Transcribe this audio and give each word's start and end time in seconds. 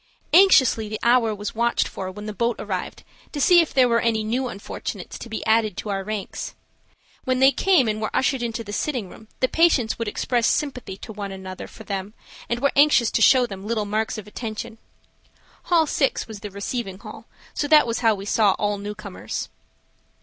Anxiously 0.33 0.89
the 0.89 0.99
hour 1.03 1.35
was 1.35 1.53
watched 1.53 1.87
for 1.87 2.09
when 2.09 2.25
the 2.25 2.33
boat 2.33 2.55
arrived 2.57 3.03
to 3.33 3.39
see 3.39 3.61
if 3.61 3.71
there 3.71 3.87
were 3.87 3.99
any 3.99 4.23
new 4.23 4.47
unfortunates 4.47 5.19
to 5.19 5.29
be 5.29 5.45
added 5.45 5.77
to 5.77 5.89
our 5.91 6.03
ranks. 6.03 6.55
When 7.23 7.37
they 7.39 7.51
came 7.51 7.87
and 7.87 8.01
were 8.01 8.09
ushered 8.11 8.41
into 8.41 8.63
the 8.63 8.73
sitting 8.73 9.09
room 9.09 9.27
the 9.41 9.47
patients 9.47 9.99
would 9.99 10.07
express 10.07 10.47
sympathy 10.47 10.97
to 10.97 11.13
one 11.13 11.31
another 11.31 11.67
for 11.67 11.83
them 11.83 12.15
and 12.49 12.59
were 12.61 12.71
anxious 12.75 13.11
to 13.11 13.21
show 13.21 13.45
them 13.45 13.67
little 13.67 13.85
marks 13.85 14.17
of 14.17 14.25
attention. 14.25 14.79
Hall 15.65 15.85
6 15.85 16.27
was 16.27 16.39
the 16.39 16.49
receiving 16.49 16.97
hall, 16.97 17.27
so 17.53 17.67
that 17.67 17.85
was 17.85 17.99
how 17.99 18.15
we 18.15 18.25
saw 18.25 18.53
all 18.57 18.79
newcomers. 18.79 19.49